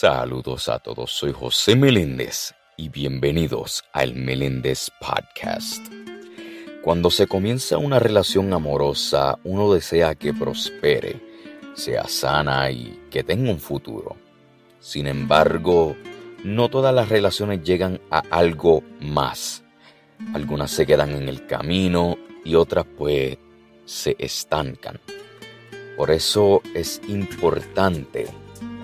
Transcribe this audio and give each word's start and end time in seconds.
Saludos 0.00 0.68
a 0.68 0.78
todos, 0.78 1.10
soy 1.10 1.32
José 1.32 1.74
Meléndez 1.74 2.54
y 2.76 2.88
bienvenidos 2.88 3.82
al 3.92 4.14
Meléndez 4.14 4.92
Podcast. 5.00 5.84
Cuando 6.84 7.10
se 7.10 7.26
comienza 7.26 7.78
una 7.78 7.98
relación 7.98 8.52
amorosa, 8.52 9.40
uno 9.42 9.72
desea 9.72 10.14
que 10.14 10.32
prospere, 10.32 11.20
sea 11.74 12.06
sana 12.06 12.70
y 12.70 13.06
que 13.10 13.24
tenga 13.24 13.50
un 13.50 13.58
futuro. 13.58 14.14
Sin 14.78 15.08
embargo, 15.08 15.96
no 16.44 16.68
todas 16.68 16.94
las 16.94 17.08
relaciones 17.08 17.64
llegan 17.64 18.00
a 18.08 18.22
algo 18.30 18.84
más. 19.00 19.64
Algunas 20.32 20.70
se 20.70 20.86
quedan 20.86 21.10
en 21.10 21.28
el 21.28 21.44
camino 21.44 22.16
y 22.44 22.54
otras 22.54 22.86
pues 22.96 23.36
se 23.84 24.14
estancan. 24.16 25.00
Por 25.96 26.12
eso 26.12 26.62
es 26.72 27.00
importante 27.08 28.28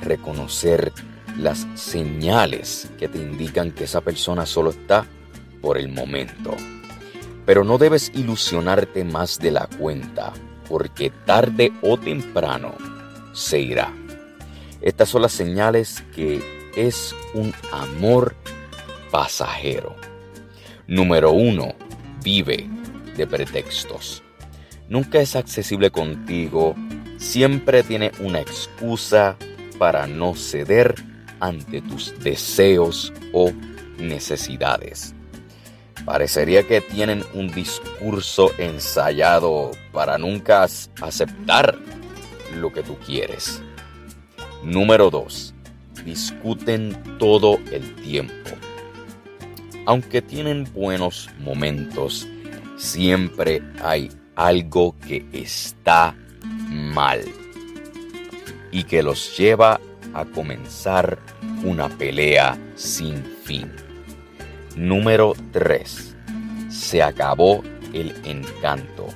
reconocer 0.02 0.92
las 1.38 1.66
señales 1.74 2.90
que 2.98 3.08
te 3.08 3.18
indican 3.18 3.72
que 3.72 3.84
esa 3.84 4.00
persona 4.00 4.46
solo 4.46 4.70
está 4.70 5.06
por 5.60 5.78
el 5.78 5.88
momento. 5.88 6.54
Pero 7.46 7.64
no 7.64 7.78
debes 7.78 8.12
ilusionarte 8.14 9.04
más 9.04 9.38
de 9.38 9.50
la 9.50 9.66
cuenta, 9.66 10.32
porque 10.68 11.10
tarde 11.10 11.72
o 11.82 11.98
temprano 11.98 12.74
se 13.32 13.60
irá. 13.60 13.92
Estas 14.80 15.08
son 15.08 15.22
las 15.22 15.32
señales 15.32 16.02
que 16.14 16.42
es 16.76 17.14
un 17.34 17.52
amor 17.72 18.34
pasajero. 19.10 19.96
Número 20.86 21.32
uno, 21.32 21.74
vive 22.22 22.68
de 23.16 23.26
pretextos. 23.26 24.22
Nunca 24.88 25.20
es 25.20 25.34
accesible 25.36 25.90
contigo, 25.90 26.74
siempre 27.16 27.82
tiene 27.82 28.12
una 28.20 28.40
excusa 28.40 29.36
para 29.78 30.06
no 30.06 30.34
ceder 30.34 30.94
ante 31.40 31.82
tus 31.82 32.18
deseos 32.20 33.12
o 33.32 33.52
necesidades. 33.98 35.14
Parecería 36.04 36.66
que 36.66 36.80
tienen 36.80 37.24
un 37.32 37.50
discurso 37.50 38.50
ensayado 38.58 39.70
para 39.92 40.18
nunca 40.18 40.62
aceptar 41.00 41.78
lo 42.56 42.72
que 42.72 42.82
tú 42.82 42.98
quieres. 42.98 43.62
Número 44.62 45.10
2. 45.10 45.54
Discuten 46.04 47.18
todo 47.18 47.58
el 47.70 47.94
tiempo. 47.96 48.50
Aunque 49.86 50.20
tienen 50.20 50.64
buenos 50.74 51.30
momentos, 51.40 52.26
siempre 52.76 53.62
hay 53.82 54.10
algo 54.34 54.94
que 55.06 55.26
está 55.32 56.14
mal 56.68 57.22
y 58.74 58.82
que 58.82 59.04
los 59.04 59.38
lleva 59.38 59.80
a 60.12 60.24
comenzar 60.24 61.16
una 61.62 61.88
pelea 61.88 62.58
sin 62.74 63.24
fin. 63.24 63.72
Número 64.74 65.34
3. 65.52 66.16
Se 66.68 67.00
acabó 67.00 67.62
el 67.92 68.12
encanto. 68.24 69.06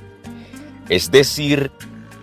Es 0.88 1.10
decir, 1.10 1.72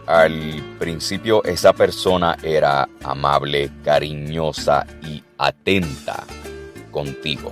al 0.07 0.63
principio 0.79 1.43
esa 1.43 1.73
persona 1.73 2.37
era 2.41 2.87
amable, 3.03 3.69
cariñosa 3.83 4.87
y 5.03 5.21
atenta 5.37 6.23
contigo. 6.89 7.51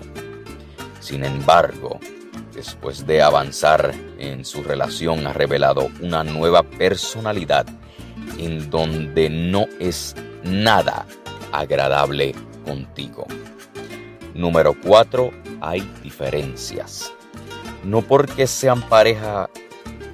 Sin 1.01 1.25
embargo, 1.25 1.99
después 2.55 3.05
de 3.05 3.21
avanzar 3.21 3.93
en 4.17 4.45
su 4.45 4.63
relación 4.63 5.27
ha 5.27 5.33
revelado 5.33 5.89
una 5.99 6.23
nueva 6.23 6.63
personalidad 6.63 7.65
en 8.37 8.69
donde 8.69 9.29
no 9.29 9.65
es 9.79 10.15
nada 10.43 11.05
agradable 11.51 12.33
contigo. 12.65 13.25
Número 14.33 14.75
4. 14.83 15.31
Hay 15.61 15.81
diferencias. 16.01 17.13
No 17.83 18.01
porque 18.01 18.47
sean 18.47 18.81
pareja 18.81 19.49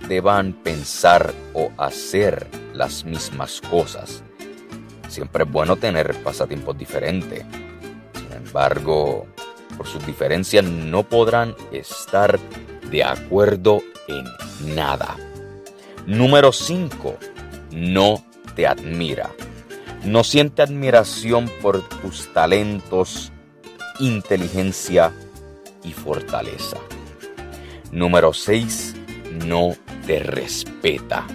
deban 0.08 0.54
pensar 0.54 1.34
o 1.54 1.72
hacer 1.78 2.48
las 2.74 3.06
mismas 3.06 3.62
cosas. 3.62 4.24
Siempre 5.08 5.44
es 5.44 5.52
bueno 5.52 5.76
tener 5.76 6.16
pasatiempos 6.24 6.78
diferentes. 6.78 7.46
Sin 8.14 8.34
embargo, 8.34 9.28
por 9.78 9.88
sus 9.88 10.06
diferencias 10.06 10.66
no 10.66 11.04
podrán 11.04 11.56
estar 11.72 12.40
de 12.92 13.04
acuerdo 13.04 13.82
en 14.08 14.76
nada. 14.76 15.16
Número 16.06 16.52
5 16.52 17.18
no 17.72 18.24
te 18.56 18.68
admira. 18.68 19.30
No 20.04 20.24
siente 20.24 20.62
admiración 20.62 21.50
por 21.62 21.88
tus 22.02 22.32
talentos, 22.34 23.32
inteligencia 24.00 25.12
y 25.84 25.92
fortaleza. 25.92 26.78
Número 27.92 28.34
6. 28.34 28.96
No 29.46 29.76
te 30.06 30.20
respeta. 30.20 31.26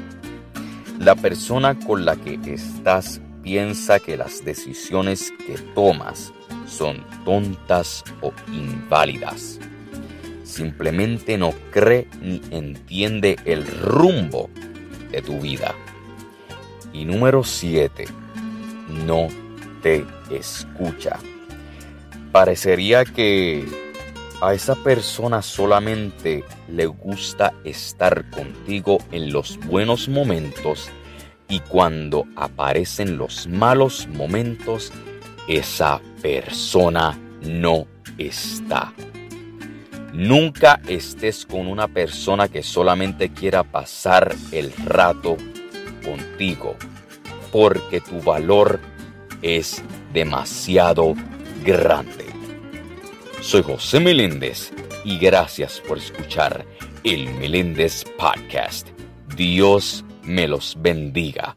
La 0.99 1.15
persona 1.15 1.78
con 1.78 2.05
la 2.05 2.17
que 2.17 2.39
estás 2.47 3.21
piensa 3.43 4.00
que 4.00 4.17
las 4.17 4.44
decisiones 4.44 5.33
que 5.47 5.59
tomas 5.75 6.33
son 6.67 7.05
tontas 7.25 8.05
o 8.23 8.33
inválidas. 8.53 9.59
Simplemente 10.44 11.37
no 11.37 11.53
cree 11.71 12.09
ni 12.23 12.41
entiende 12.50 13.37
el 13.44 13.67
rumbo 13.67 14.49
de 15.11 15.21
tu 15.21 15.41
vida. 15.41 15.75
Y 16.94 17.05
número 17.05 17.44
7. 17.44 18.06
No 19.05 19.28
te 19.82 20.06
escucha. 20.31 21.19
Parecería 22.32 23.05
que 23.05 23.66
a 24.41 24.55
esa 24.55 24.75
persona 24.77 25.43
solamente 25.43 26.44
le 26.69 26.87
gusta 26.87 27.53
estar 27.65 28.31
contigo 28.31 28.99
en 29.12 29.32
los 29.32 29.59
buenos 29.66 30.09
momentos 30.09 30.88
y 31.49 31.60
cuando 31.60 32.27
aparecen 32.37 33.19
los 33.19 33.47
malos 33.47 34.09
momentos, 34.09 34.93
esa 35.49 36.00
persona 36.22 37.19
no 37.43 37.87
está. 38.19 38.93
Nunca 40.12 40.81
estés 40.88 41.44
con 41.44 41.66
una 41.66 41.88
persona 41.88 42.49
que 42.49 42.62
solamente 42.62 43.31
quiera 43.31 43.62
pasar 43.65 44.34
el 44.53 44.72
rato 44.84 45.37
contigo, 46.05 46.77
porque 47.51 48.01
tu 48.01 48.21
valor 48.21 48.81
es 49.43 49.83
demasiado 50.13 51.15
grande. 51.65 52.27
Soy 53.41 53.63
José 53.63 54.01
Meléndez 54.01 54.73
y 55.05 55.19
gracias 55.19 55.81
por 55.87 55.99
escuchar 55.99 56.65
el 57.03 57.29
Meléndez 57.35 58.05
Podcast. 58.19 58.89
Dios 59.37 60.05
me 60.23 60.49
los 60.49 60.77
bendiga. 60.81 61.57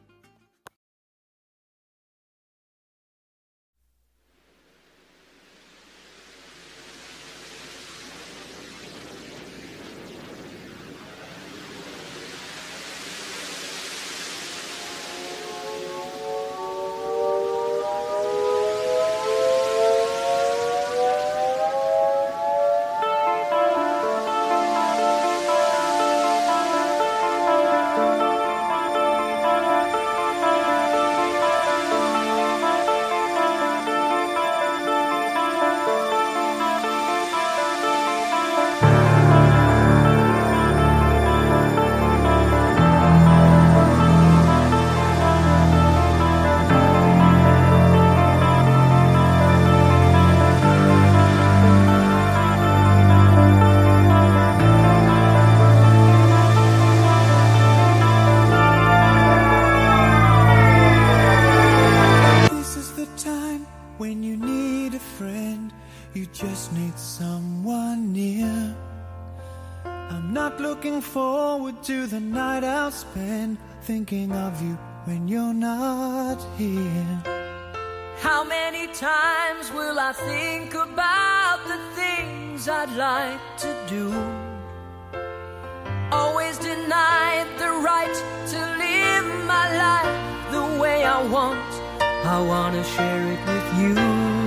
To 71.88 72.06
the 72.06 72.20
night 72.20 72.66
I'll 72.66 72.92
spend 72.92 73.58
thinking 73.84 74.34
of 74.34 74.62
you 74.62 74.78
when 75.06 75.26
you're 75.26 75.54
not 75.54 76.38
here. 76.58 77.24
How 78.20 78.44
many 78.44 78.88
times 78.88 79.72
will 79.72 79.98
I 79.98 80.12
think 80.12 80.74
about 80.74 81.60
the 81.66 81.80
things 81.96 82.68
I'd 82.68 82.92
like 82.92 83.40
to 83.60 83.72
do? 83.88 84.12
Always 86.12 86.58
denied 86.58 87.48
the 87.58 87.72
right 87.90 88.18
to 88.52 88.60
live 88.84 89.46
my 89.46 89.68
life 89.86 90.52
the 90.52 90.82
way 90.82 91.06
I 91.06 91.26
want. 91.36 91.72
I 92.36 92.38
wanna 92.42 92.84
share 92.84 93.24
it 93.32 93.42
with 93.48 93.68
you. 93.80 94.47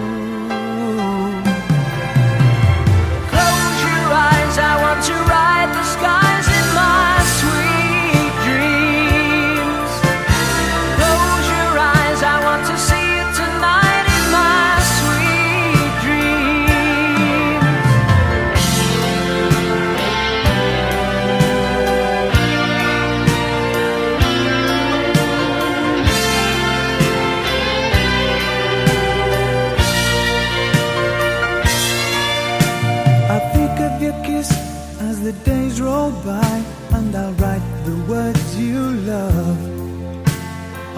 Love. 39.10 39.58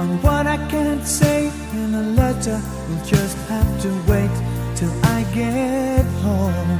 On 0.01 0.09
what 0.25 0.45
I 0.47 0.59
can't 0.73 1.07
say 1.07 1.51
in 1.81 1.95
a 2.03 2.05
letter, 2.21 2.59
we'll 2.87 3.05
just 3.17 3.37
have 3.53 3.71
to 3.85 3.91
wait 4.11 4.35
till 4.79 4.95
I 5.17 5.19
get 5.41 6.05
home. 6.27 6.71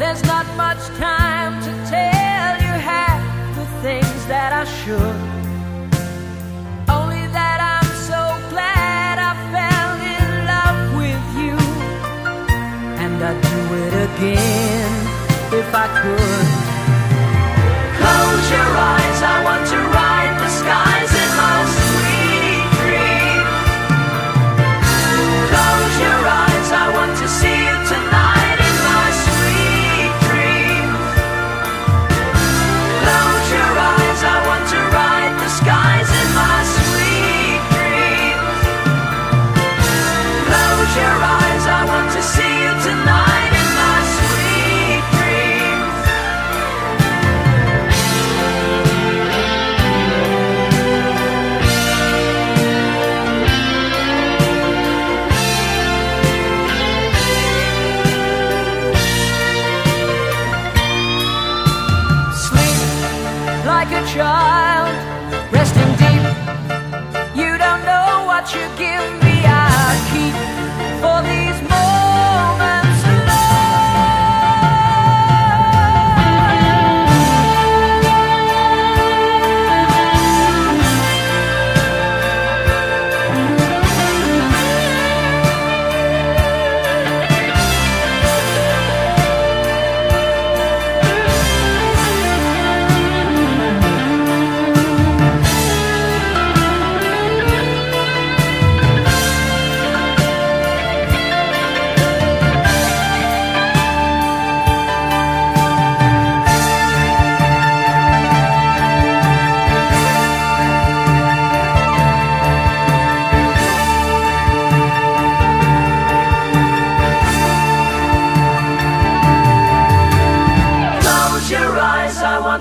There's 0.00 0.24
not 0.32 0.46
much 0.64 0.82
time 1.08 1.54
to 1.66 1.72
tell 1.96 2.52
you 2.64 2.74
half 2.92 3.22
the 3.58 3.66
things 3.84 4.20
that 4.32 4.50
I 4.62 4.64
should. 4.78 5.18
Only 6.98 7.24
that 7.38 7.58
I'm 7.74 7.90
so 8.10 8.22
glad 8.52 9.14
I 9.30 9.32
fell 9.54 9.92
in 10.16 10.28
love 10.52 10.80
with 11.00 11.26
you. 11.42 11.56
And 13.02 13.14
I'd 13.28 13.40
do 13.52 13.60
it 13.84 13.94
again 14.06 14.92
if 15.60 15.68
I 15.84 15.86
could. 16.00 16.51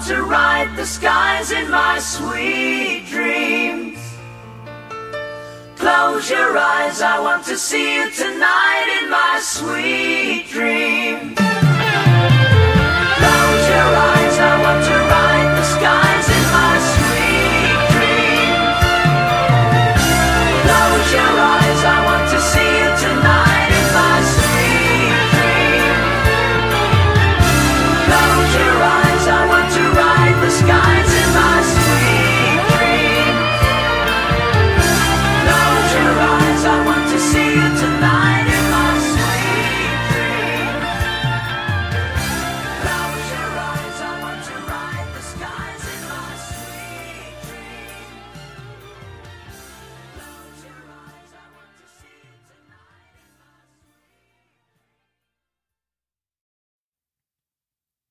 To 0.07 0.23
ride 0.23 0.75
the 0.75 0.85
skies 0.85 1.51
in 1.51 1.69
my 1.69 1.99
sweet 1.99 3.05
dreams. 3.07 3.99
Close 5.75 6.29
your 6.29 6.57
eyes, 6.57 7.01
I 7.01 7.19
want 7.19 7.45
to 7.45 7.57
see 7.57 7.97
you 7.97 8.09
tonight 8.11 8.99
in 9.01 9.09
my 9.11 9.39
sweet 9.41 10.47
dreams. 10.49 11.50